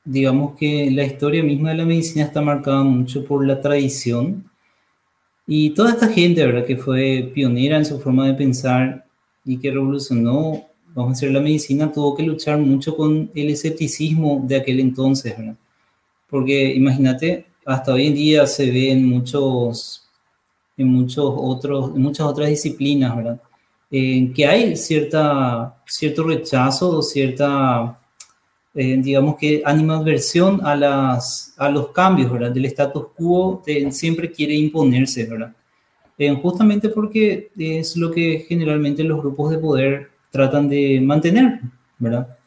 [0.04, 4.46] digamos que la historia misma de la medicina está marcada mucho por la tradición
[5.48, 6.66] y toda esta gente, ¿verdad?
[6.66, 9.06] Que fue pionera en su forma de pensar
[9.46, 14.44] y que revolucionó, vamos a decir, la medicina, tuvo que luchar mucho con el escepticismo
[14.48, 15.56] de aquel entonces, ¿verdad?
[16.30, 20.10] Porque imagínate, hasta hoy en día se ve en muchos
[20.80, 23.42] en, muchos otros, en muchas otras disciplinas, ¿verdad?
[23.92, 27.99] En que hay cierta, cierto rechazo o cierta,
[28.76, 32.52] eh, digamos que animadversión a, las, a los cambios, ¿verdad?
[32.52, 35.56] Del status quo siempre quiere imponerse, ¿verdad?
[36.18, 41.62] Eh, justamente porque es lo que generalmente los grupos de poder tratan de mantener,
[41.98, 42.38] ¿verdad?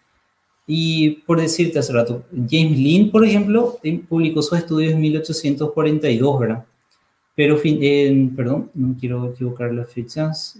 [0.66, 6.64] Y por decirte hace rato, James Lynn, por ejemplo, publicó sus estudios en 1842, ¿verdad?
[7.34, 10.58] Pero, fin, perdón, no quiero equivocar las fechas.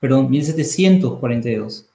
[0.00, 1.88] perdón, 1742.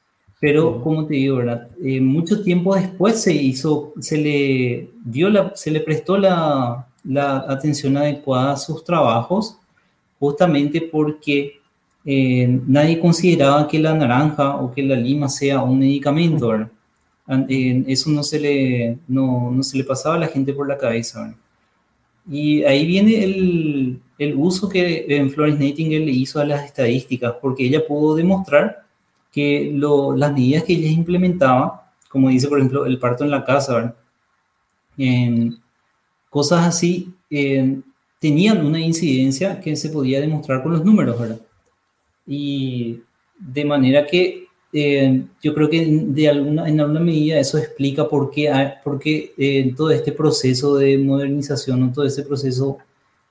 [0.44, 1.70] Pero, como te digo, ¿verdad?
[1.82, 7.46] Eh, mucho tiempo después se hizo, se le dio la, se le prestó la, la
[7.48, 9.56] atención adecuada a sus trabajos,
[10.20, 11.62] justamente porque
[12.04, 16.70] eh, nadie consideraba que la naranja o que la lima sea un medicamento, ¿verdad?
[17.88, 21.22] eso no se, le, no, no se le pasaba a la gente por la cabeza,
[21.22, 21.38] ¿verdad?
[22.30, 27.34] Y ahí viene el, el uso que en Florence Nightingale le hizo a las estadísticas,
[27.42, 28.83] porque ella pudo demostrar
[29.34, 29.74] que
[30.16, 33.96] las medidas que ella implementaba, como dice por ejemplo el parto en la casa,
[34.98, 35.58] en
[36.30, 37.14] cosas así,
[38.20, 41.42] tenían una incidencia que se podía demostrar con los números, ¿verdad?
[42.26, 43.02] Y
[43.38, 48.32] de manera que eh, yo creo que de alguna, en alguna medida eso explica por
[48.32, 48.50] qué,
[49.02, 52.78] qué eh, todo este proceso de modernización, todo este proceso,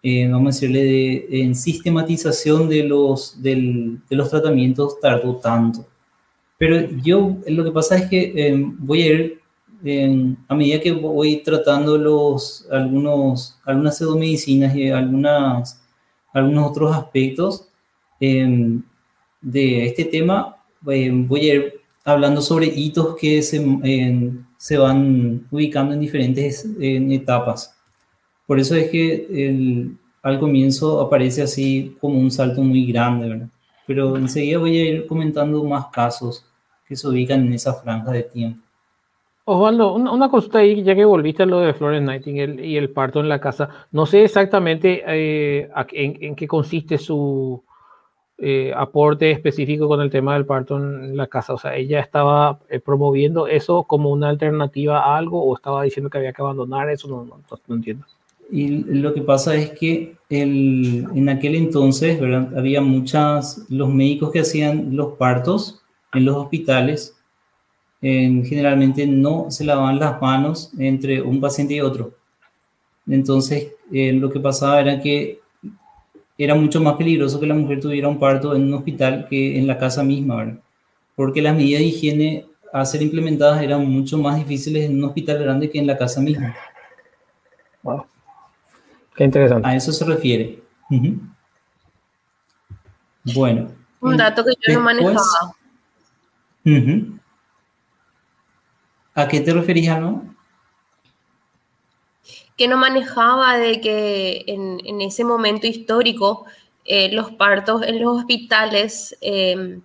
[0.02, 5.84] eh, vamos a decirle, de sistematización de los, de los tratamientos tardó tanto.
[6.62, 9.40] Pero yo lo que pasa es que voy a ir,
[10.46, 15.82] a medida que voy tratando los, algunos, algunas pseudomedicinas y algunas,
[16.32, 17.66] algunos otros aspectos
[18.20, 20.54] de este tema,
[20.86, 23.60] eh, voy a ir hablando sobre hitos que se,
[24.56, 27.74] se van ubicando en diferentes etapas.
[28.46, 33.48] Por eso es que el, al comienzo aparece así como un salto muy grande, ¿verdad?
[33.84, 36.46] Pero enseguida voy a ir comentando más casos
[36.92, 38.60] que se ubican en esa franja de tiempo.
[39.44, 42.90] Osvaldo, una, una consulta ahí, ya que volviste a lo de Florence Nightingale y el
[42.90, 43.68] parto en la casa.
[43.90, 47.62] No sé exactamente eh, en, qué consiste su,
[48.38, 51.54] eh, aporte específico con el tema del parto en la casa.
[51.54, 56.08] O sea, ella estaba eh, promoviendo eso como una alternativa a algo o estaba diciendo
[56.10, 58.06] que había que abandonar eso, no, no, entiendo.
[58.50, 62.56] Y lo que pasa es que el, en aquel entonces, ¿verdad?
[62.56, 65.81] Había muchas, los médicos que hacían los partos
[66.14, 67.16] en los hospitales,
[68.00, 72.12] generalmente no se lavaban las manos entre un paciente y otro.
[73.06, 75.40] Entonces, eh, lo que pasaba era que
[76.38, 79.66] era mucho más peligroso que la mujer tuviera un parto en un hospital que en
[79.66, 80.58] la casa misma, ¿verdad?
[81.14, 85.38] Porque las medidas de higiene a ser implementadas eran mucho más difíciles en un hospital
[85.38, 86.56] grande que en la casa misma.
[87.82, 88.06] Wow.
[89.14, 89.68] Qué interesante.
[89.68, 90.58] A eso se refiere.
[93.34, 93.68] Bueno.
[94.00, 95.54] Un dato que yo no manejaba.
[99.14, 100.32] ¿A qué te referías, no?
[102.56, 106.44] que no manejaba de que en, ese momento histórico
[106.84, 109.80] eh, los partos en los hospitales em,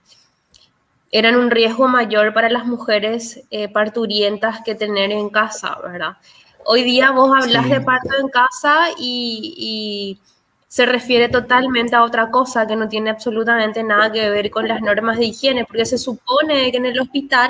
[1.12, 6.18] eran un riesgo mayor para las mujeres eh, parturientas que tener en casa, ¿verdad?
[6.66, 10.20] Hoy día vos hablas de parto en casa y,
[10.78, 14.80] se refiere totalmente a otra cosa que no tiene absolutamente nada que ver con las
[14.80, 17.50] normas de higiene, porque se supone que en el hospital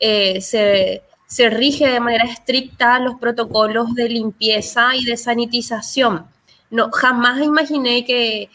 [0.00, 6.26] eh, se, se rige de manera estricta los protocolos de limpieza y de sanitización.
[6.72, 8.50] No, jamás imaginé que,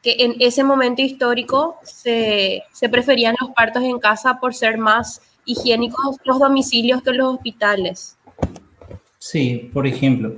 [0.00, 5.22] que en ese momento histórico se, se, preferían los partos en casa por ser más
[5.44, 8.16] higiénicos los domicilios que los hospitales.
[9.18, 10.36] Sí, por ejemplo.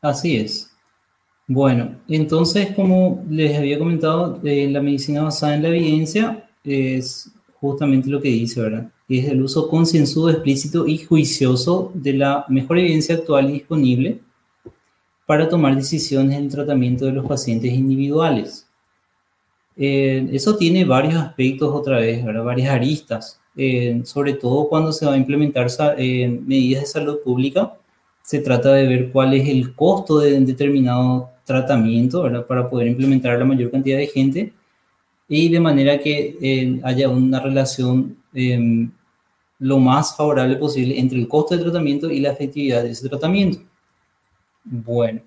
[0.00, 0.73] Así es.
[1.46, 7.30] Bueno, entonces, como les había comentado, eh, la medicina basada en la evidencia es
[7.60, 8.90] justamente lo que dice, ¿verdad?
[9.08, 14.20] Es el uso concienzudo, explícito y juicioso de la mejor evidencia actual disponible
[15.26, 18.66] para tomar decisiones en el tratamiento de los pacientes individuales.
[19.76, 22.44] Eh, eso tiene varios aspectos otra vez, ¿verdad?
[22.44, 25.66] varias aristas, eh, sobre todo cuando se va a implementar
[25.98, 27.74] medidas de salud pública,
[28.22, 32.46] se trata de ver cuál es el costo de un determinado tratamiento ¿verdad?
[32.46, 34.52] para poder implementar a la mayor cantidad de gente
[35.28, 38.90] y de manera que eh, haya una relación em,
[39.58, 43.58] lo más favorable posible entre el costo del tratamiento y la efectividad de ese tratamiento.
[44.64, 45.20] Bueno.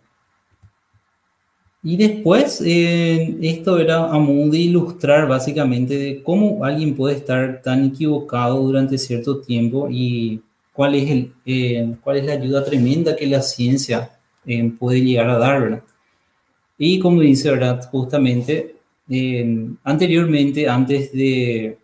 [1.84, 7.62] Y después, eh, esto era a modo de ilustrar básicamente de cómo alguien puede estar
[7.62, 10.42] tan equivocado durante cierto tiempo y
[10.74, 14.12] cuál es, el, eh, cuál es la ayuda tremenda que la ciencia
[14.46, 15.84] eh, puede llegar a dar, ¿verdad?
[16.78, 17.88] Y como dice, ¿verdad?
[17.90, 18.76] Justamente,
[19.84, 21.78] anteriormente, antes de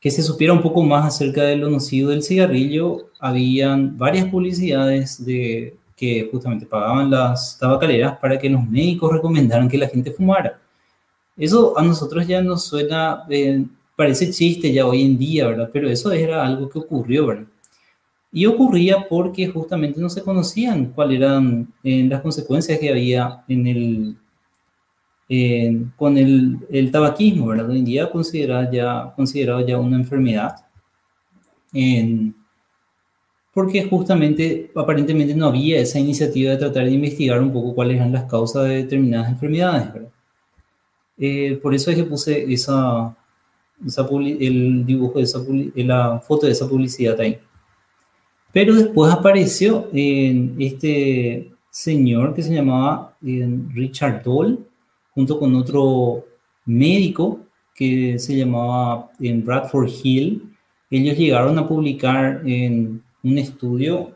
[0.00, 5.24] que se supiera un poco más acerca de lo nocivo del cigarrillo, habían varias publicidades
[5.24, 10.58] de que justamente pagaban las tabacaleras para que los médicos recomendaran que la gente fumara.
[11.36, 13.64] Eso a nosotros ya nos suena, eh,
[13.94, 15.70] parece chiste ya hoy en día, ¿verdad?
[15.72, 17.46] Pero eso era algo que ocurrió, ¿verdad?
[18.32, 23.66] Y ocurría porque justamente no se conocían cuáles eran eh, las consecuencias que había en
[23.66, 24.16] el,
[25.96, 27.70] con el, el, tabaquismo, ¿verdad?
[27.70, 30.56] Hoy en día considerado ya, considerado ya una enfermedad.
[31.72, 32.34] En,
[33.54, 38.12] porque justamente aparentemente no había esa iniciativa de tratar de investigar un poco cuáles eran
[38.12, 39.92] las causas de determinadas enfermedades.
[39.92, 40.12] ¿verdad?
[41.18, 43.14] Eh, por eso es que puse esa,
[43.86, 44.08] esa
[44.40, 45.40] el dibujo de esa
[45.76, 47.38] la foto de esa publicidad ahí.
[48.52, 54.66] Pero después apareció en este señor que se llamaba Richard Doll,
[55.14, 56.24] junto con otro
[56.64, 57.40] médico
[57.74, 60.42] que se llamaba en Bradford Hill.
[60.90, 64.10] Ellos llegaron a publicar en un estudio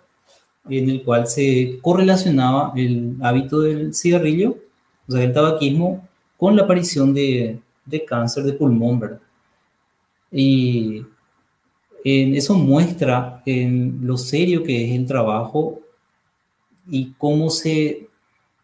[0.69, 4.57] en el cual se correlacionaba el hábito del cigarrillo,
[5.09, 6.07] o sea, el tabaquismo,
[6.37, 9.21] con la aparición de, de cáncer de pulmón, ¿verdad?
[10.31, 11.03] Y
[12.05, 15.81] en eso muestra en lo serio que es el trabajo
[16.89, 18.06] y cómo se,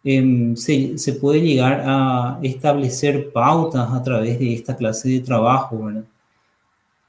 [0.03, 5.91] em, se, puede llegar a establecer pautas a través de esta clase de trabajo,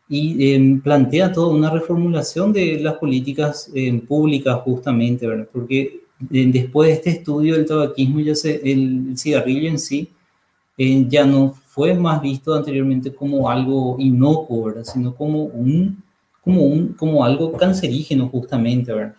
[0.08, 5.48] y em, plantea toda una reformulación de las políticas em, públicas justamente, ¿verdad?
[5.52, 10.08] Porque después de este estudio del tabaquismo, ya el, cigarrillo en sí
[10.78, 14.84] eh, ya no fue más visto anteriormente como algo inocuo, ¿verdad?
[14.84, 16.02] Sino como, un,
[16.40, 19.16] como, un, como algo cancerígeno justamente, ¿verdad?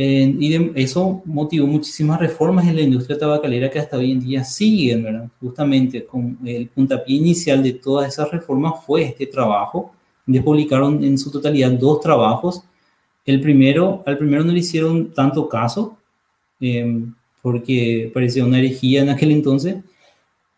[0.00, 5.02] Y eso motivó muchísimas reformas en la industria tabacalera que hasta hoy en día siguen,
[5.02, 5.28] ¿verdad?
[5.40, 9.92] Justamente con el puntapié inicial de todas esas reformas fue este trabajo.
[10.24, 12.62] De publicaron en su totalidad dos trabajos.
[13.26, 15.98] El primero, al primero no le hicieron tanto caso,
[16.60, 19.78] em, porque parecía una herejía en aquel entonces.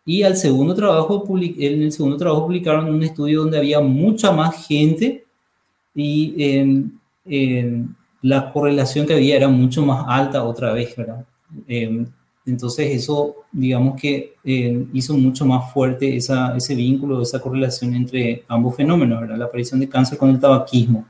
[0.05, 4.67] Y al segundo trabajo, en el segundo trabajo publicaron un estudio donde había mucha más
[4.67, 5.25] gente
[5.95, 6.99] y en
[8.21, 11.25] la correlación que había era mucho más alta otra vez, ¿verdad?
[11.67, 12.05] Eh,
[12.45, 18.75] entonces eso, digamos que eh, hizo mucho más fuerte ese vínculo, esa correlación entre ambos
[18.75, 19.37] fenómenos, ¿verdad?
[19.37, 21.05] La aparición de cáncer con el tabaquismo.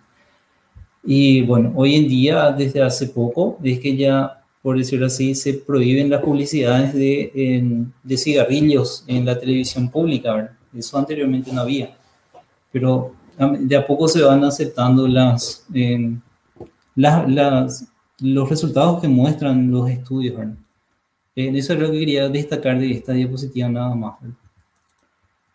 [1.03, 5.55] Y bueno, hoy en día, desde hace poco, es que ya, por decirlo así, se
[5.55, 10.51] prohíben las publicidades de, de cigarrillos en la televisión pública, ¿verdad?
[10.77, 11.95] Eso anteriormente no había.
[12.71, 15.65] Pero de a poco se van aceptando las
[16.95, 17.87] las,
[18.19, 20.39] los resultados que muestran los estudios.
[21.35, 24.17] Eh, eso es lo que quería destacar de esta diapositiva nada más.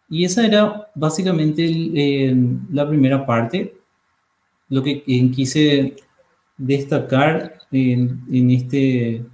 [0.08, 2.34] Y esa era básicamente
[2.72, 3.74] la primera parte.
[4.68, 5.96] Lo que quise
[6.56, 9.24] destacar en, en, este,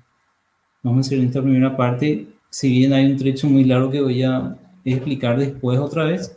[0.83, 4.01] vamos a decir, en esta primera parte, si bien hay un trecho muy largo que
[4.01, 6.37] voy a explicar después otra vez,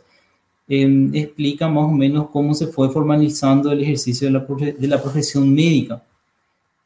[0.68, 5.00] Em, explica más o menos cómo se fue formalizando el ejercicio de la, de la
[5.00, 6.02] profesión médica.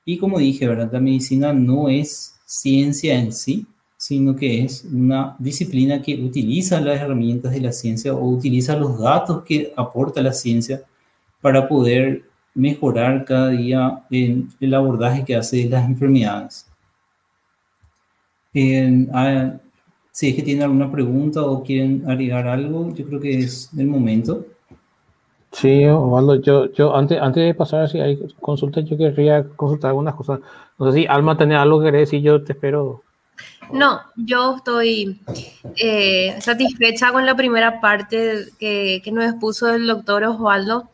[0.05, 0.91] Y como dije, ¿verdad?
[0.93, 3.66] La medicina no es ciencia en sí,
[3.97, 8.99] sino que es una disciplina que utiliza las herramientas de la ciencia o utiliza los
[8.99, 10.83] datos que aporta la ciencia
[11.41, 12.24] para poder
[12.55, 16.66] mejorar cada día en el abordaje que hace de las enfermedades.
[19.12, 19.55] Ah,
[20.13, 23.87] si es que tienen alguna pregunta o quieren agregar algo, yo creo que es el
[23.87, 24.45] momento.
[25.53, 30.15] Sí, Osvaldo, yo, yo antes, antes de pasar si hay consultas, yo querría consultar algunas
[30.15, 30.41] cosas.
[30.79, 33.03] No sé si Alma tenía algo que querer decir, yo te espero.
[33.73, 35.21] No, yo estoy
[35.77, 40.89] eh, satisfecha con la primera parte que, que nos expuso el doctor Osvaldo.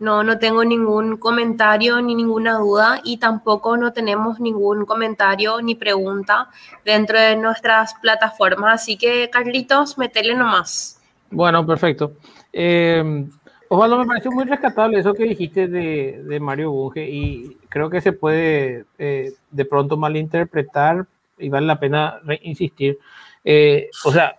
[0.00, 5.74] No, no tengo ningún comentario ni ninguna duda y tampoco no tenemos ningún comentario ni
[5.74, 6.48] pregunta
[6.84, 8.82] dentro de nuestras plataformas.
[8.82, 11.00] Así que, Carlitos, metele nomás.
[11.30, 12.14] Bueno, perfecto.
[12.52, 13.26] Eh,
[13.68, 18.00] Osvaldo, me pareció muy rescatable eso que dijiste de, de Mario Bunge y creo que
[18.00, 21.06] se puede eh, de pronto malinterpretar
[21.38, 22.98] y vale la pena insistir.
[23.44, 24.34] Eh, o sea,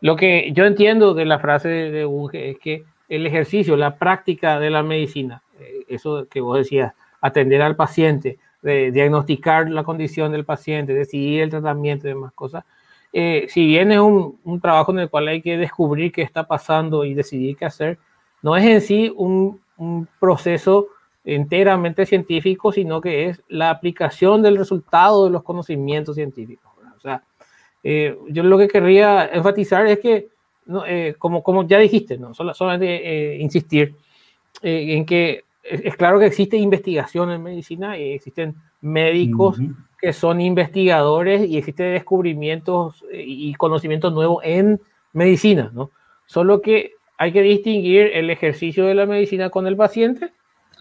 [0.00, 4.58] lo que yo entiendo de la frase de Bunge es que el ejercicio, la práctica
[4.58, 10.46] de la medicina, eh, eso que vos decías, atender al paciente, diagnosticar la condición del
[10.46, 12.64] paciente, decidir el tratamiento y demás cosas,
[13.16, 16.48] eh, si bien es un, un, trabajo en el cual hay que descubrir qué está
[16.48, 17.96] pasando y decidir qué hacer,
[18.42, 20.88] no es en sí un, un proceso
[21.24, 26.72] enteramente científico, sino que es la aplicación del resultado de los conocimientos científicos.
[26.96, 27.22] O sea,
[27.84, 30.28] eh, yo lo que querría enfatizar es que
[30.66, 32.34] no, eh, como, como ya dijiste, ¿no?
[32.34, 33.94] solamente eh, insistir
[34.62, 39.58] eh, en que es, claro que existe investigación en medicina y existen médicos
[39.98, 44.78] que son investigadores y existen descubrimientos y conocimientos nuevos en
[45.14, 45.90] medicina, ¿no?
[46.26, 50.32] Solo que hay que distinguir el ejercicio de la medicina con el paciente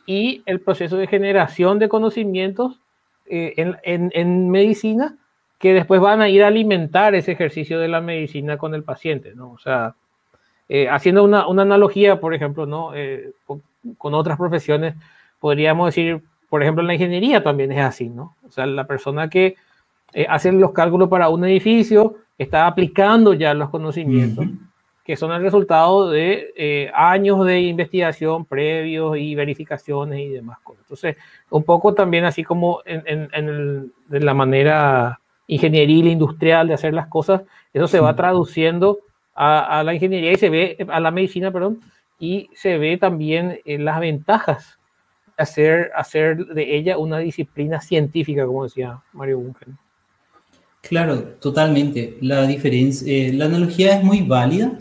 [0.06, 2.82] y el proceso de generación de conocimientos
[3.26, 5.18] en, en, en medicina
[5.64, 9.34] que después van a ir a alimentar ese ejercicio de la medicina con el paciente,
[9.34, 9.52] ¿no?
[9.52, 9.96] O sea,
[10.68, 12.94] eh, haciendo una, una, analogía, por ejemplo, ¿no?
[12.94, 14.96] Eh, con, otras profesiones,
[15.40, 18.36] podríamos decir, por ejemplo, en la ingeniería también es así, ¿no?
[18.46, 19.56] O sea, la persona que
[20.14, 24.46] eh, hace los cálculos para un edificio está aplicando ya los conocimientos.
[25.06, 30.82] que son el resultado de años de investigación previos y verificaciones y demás cosas.
[30.82, 31.16] Entonces,
[31.50, 36.74] un poco también así como en, en, en el, de la manera ingeniería industrial de
[36.74, 37.42] hacer las cosas,
[37.74, 39.00] eso se va traduciendo
[39.36, 41.80] a, la ingeniería y se ve, a la medicina, perdón,
[42.20, 44.78] y se ve también en las ventajas
[45.38, 49.70] de hacer, hacer de ella una disciplina científica, como decía Mario Bunker.
[50.82, 52.18] Claro, totalmente.
[52.22, 54.80] La diferencia, eh, la analogía es muy válida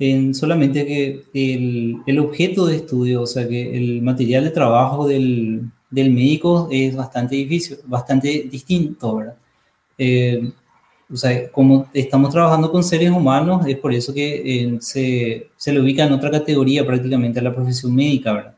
[0.00, 5.06] en solamente que el, el, objeto de estudio, o sea, que el material de trabajo
[5.06, 9.36] del, del médico es bastante difícil, bastante distinto, ¿verdad?
[9.98, 10.50] Eh,
[11.12, 15.72] o sea, como estamos trabajando con seres humanos, es por eso que eh, se, se,
[15.72, 18.54] le ubica en otra categoría prácticamente a la profesión médica, ¿verdad?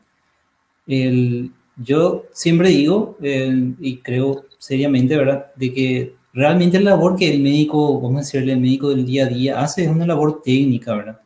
[0.87, 7.29] El, yo siempre digo, eh, y creo seriamente, ¿verdad?, de que realmente la labor que
[7.29, 10.41] el médico, vamos a decirle, el médico del día a día hace es una labor
[10.43, 11.19] técnica, ¿verdad?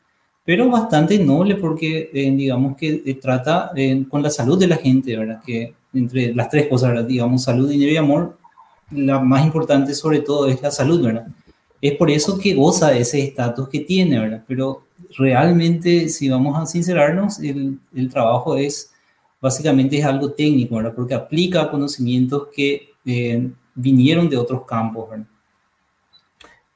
[0.43, 3.71] Pero bastante noble porque, digamos, que trata
[4.09, 5.41] con la salud de la gente, ¿verdad?
[5.45, 7.05] Que entre las tres cosas, ¿verdad?
[7.05, 8.37] Digamos, salud, dinero y amor,
[8.91, 11.27] la más importante sobre todo es la salud, ¿verdad?
[11.81, 14.43] Es por eso que goza de ese estatus que tiene, ¿verdad?
[14.47, 14.83] Pero
[15.17, 18.93] realmente, si vamos a sincerarnos, el, el, trabajo es,
[19.41, 20.93] básicamente es algo técnico, ¿verdad?
[20.95, 25.25] Porque aplica conocimientos que eh, vinieron de otros campos, ¿verdad?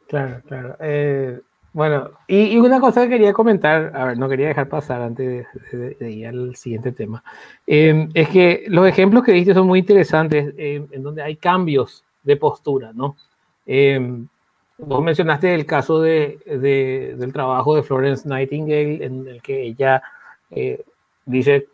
[0.08, 0.78] Claro, claro.
[0.80, 1.40] Eh,
[1.76, 5.46] bueno, y, y, una cosa que quería comentar, a ver, no quería dejar pasar antes
[5.74, 7.22] de, de, ir al siguiente tema,
[7.68, 12.05] eh, es que los ejemplos que diste son muy interesantes, eh, en donde hay cambios
[12.26, 13.16] de postura, ¿no?
[13.66, 14.00] Eh,
[14.78, 20.02] vos mencionaste el caso de, de, del trabajo de Florence Nightingale, en el que ella
[20.52, 20.84] eh,
[21.26, 21.68] dice,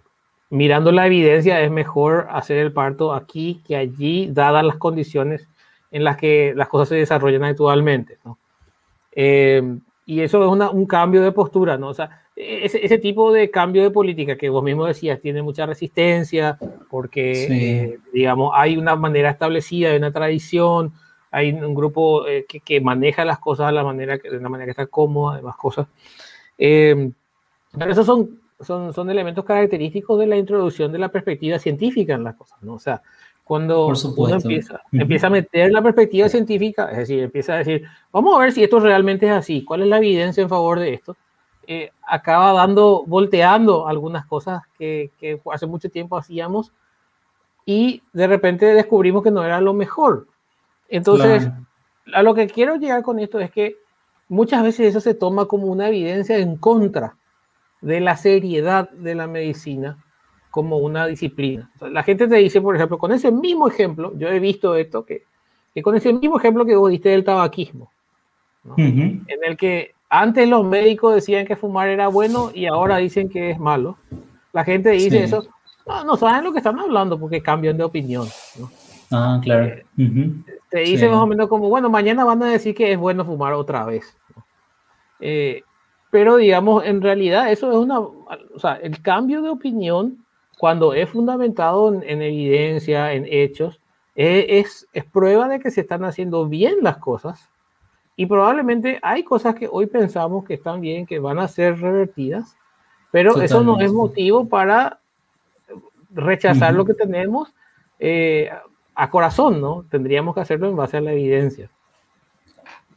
[0.50, 5.48] mirando la evidencia, es mejor hacer el parto aquí que allí, dadas las condiciones
[5.90, 8.38] en las que las cosas se desarrollan actualmente, ¿no?
[9.14, 11.90] Eh, y eso es una, un cambio de postura, ¿no?
[11.90, 15.66] O sea, ese, ese, tipo de cambio de política que vos mismo decías tiene mucha
[15.66, 16.58] resistencia
[16.90, 17.54] porque, sí.
[17.54, 20.94] eh, digamos, hay una manera establecida, hay una tradición,
[21.32, 24.50] hay un grupo eh, que, que, maneja las cosas de la manera que, de una
[24.50, 25.88] manera que está cómoda, demás cosas.
[26.58, 27.12] Eh,
[27.78, 32.24] pero esos son, son, son elementos característicos de la introducción de la perspectiva científica en
[32.24, 32.74] las cosas, ¿no?
[32.74, 33.02] O sea,
[33.44, 38.36] cuando uno empieza, empieza, a meter la perspectiva científica, es decir, empieza a decir, vamos
[38.36, 41.18] a ver si esto realmente es así, cuál es la evidencia en favor de esto,
[41.74, 46.74] eh, acaba dando, volteando algunas cosas que, que, hace mucho tiempo hacíamos
[47.66, 50.28] y de repente descubrimos que no era lo mejor.
[50.90, 51.66] Entonces, claro.
[52.14, 53.78] a lo que quiero llegar con esto es que
[54.28, 57.16] muchas veces eso se toma como una evidencia en contra
[57.80, 59.98] de la seriedad de la medicina
[60.50, 61.72] como una disciplina.
[61.80, 65.24] la gente te dice, por ejemplo, con ese mismo ejemplo, yo he visto esto, que,
[65.74, 67.90] que con ese mismo ejemplo que vos diste del tabaquismo,
[68.76, 73.52] en el que antes los médicos decían que fumar era bueno y ahora dicen que
[73.52, 73.96] es malo.
[74.52, 75.46] La gente dice eso,
[75.88, 78.28] no, no, saben lo que están hablando porque cambian de opinión.
[79.10, 79.68] Ah, claro.
[79.68, 79.84] Eh,
[80.70, 83.54] te dice más o menos como, bueno, mañana van a decir que es bueno fumar
[83.54, 84.14] otra vez.
[85.22, 85.64] Eh,
[86.10, 90.26] pero digamos, en realidad eso es una, o sea, el cambio de opinión,
[90.58, 93.80] cuando es fundamentado en, evidencia, en hechos,
[94.14, 97.51] es, es, prueba de que se están haciendo bien las cosas
[98.16, 102.56] y probablemente hay cosas que hoy pensamos que están bien, que van a ser revertidas,
[103.12, 105.00] pero eso no es motivo para
[106.14, 107.50] rechazar lo que tenemos
[108.00, 108.50] eh,
[108.96, 109.86] a corazón, ¿no?
[109.90, 111.70] Tendríamos que hacerlo en base a la evidencia.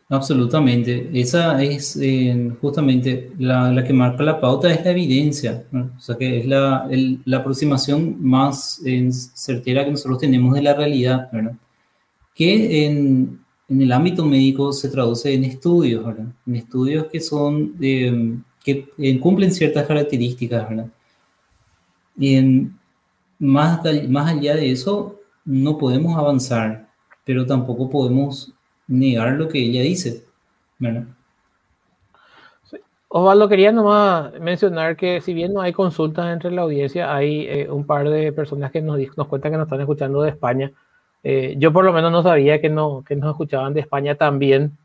[0.08, 1.10] Absolutamente.
[1.14, 5.64] Esa es eh, justamente la, la, que marca la pauta, es la evidencia.
[5.72, 6.88] O sea, que es la,
[7.24, 11.54] la aproximación más eh, certera que nosotros tenemos de la realidad, ¿verdad?
[12.34, 16.26] Que en, en, el ámbito médico se traduce en estudios, ¿verdad?
[16.46, 20.86] En estudios que son, eh, que cumplen ciertas características, ¿verdad?
[22.16, 22.78] Y en,
[23.38, 26.88] más, más allá de eso, no podemos avanzar,
[27.24, 28.52] pero tampoco podemos
[28.86, 30.24] negar lo que ella dice.
[30.78, 31.04] ¿verdad?
[33.08, 37.70] Osvaldo, quería nomás mencionar que si bien no hay consultas entre la audiencia, hay eh,
[37.70, 40.72] un par de personas que nos, nos cuentan que nos están escuchando de España.
[41.24, 44.76] Eh, yo por lo menos no sabía que, no, que nos escuchaban de España también.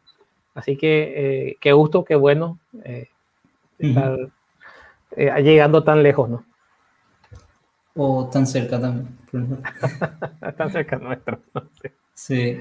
[0.56, 2.58] Así que eh, qué gusto, qué bueno
[3.78, 4.18] estar
[5.44, 6.44] llegando tan lejos, ¿no?
[7.96, 9.08] O tan cerca también.
[10.58, 11.40] tan cerca nuestro.
[12.14, 12.58] Sí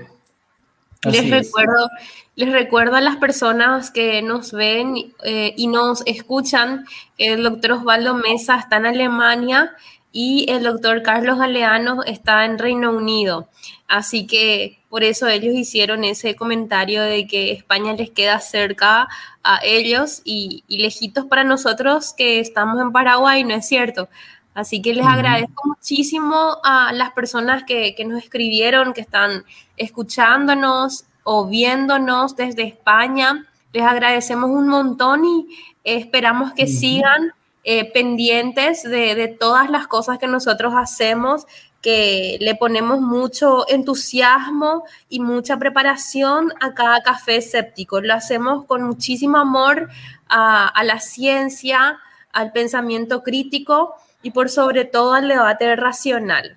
[1.05, 1.89] les recuerdo,
[2.35, 6.87] les recuerdo a las personas que nos ven eh, y nos escuchan,
[7.19, 9.77] el doctor Osvaldo Mesa está en Alemania
[10.13, 13.49] y el doctor Carlos Galeano está en Reino Unido.
[13.87, 19.09] Así que por eso ellos hicieron ese comentario de que España les queda cerca
[19.43, 24.09] a ellos y, lejitos para nosotros que estamos en Paraguay, ¿no es cierto?
[24.55, 29.45] Así que les agradezco muchísimo a las personas que, que, nos escribieron, que están
[29.77, 33.47] escuchándonos o viéndonos desde España.
[33.73, 35.47] Les agradecemos un montón y
[35.85, 37.33] esperamos que sigan
[37.71, 41.47] eh, pendientes de, de, todas las cosas que nosotros hacemos,
[41.83, 48.01] que le ponemos mucho entusiasmo y mucha preparación a cada café escéptico.
[48.01, 49.91] Lo hacemos con muchísimo amor
[50.31, 51.99] a, a la ciencia,
[52.33, 56.57] al pensamiento crítico y por sobre todo al debate racional.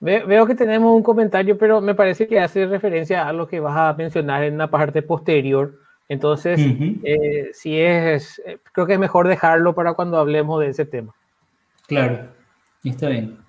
[0.00, 3.78] Veo que tenemos un comentario, pero me parece que hace referencia a lo que vas
[3.78, 5.85] a mencionar en la parte posterior.
[6.08, 6.60] Entonces,
[7.02, 11.14] eh, si es, eh, creo que es mejor dejarlo para cuando hablemos de ese tema.
[11.88, 12.28] Claro,
[12.84, 13.45] está bien.